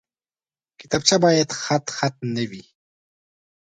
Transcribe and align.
کتابچه 0.79 1.15
باید 1.23 1.49
خطخط 1.63 2.15
نه 2.35 2.43
وي 2.49 2.63